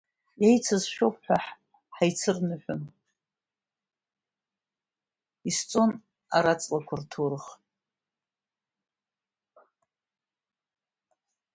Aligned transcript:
Еициз 0.47 0.83
шәоуп 0.93 1.15
ҳәа 1.23 1.37
ҳаицырныҳәон, 1.95 2.81
исҵон 5.49 5.91
Араҵлақәа 6.35 6.95
рҭоурых. 6.99 7.45